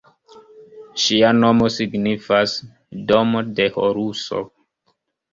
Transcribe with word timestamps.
Ŝia 1.01 1.27
nomo 1.41 1.67
signifas 1.73 2.55
"Domo 3.11 3.43
de 3.59 3.67
Horuso". 3.77 4.41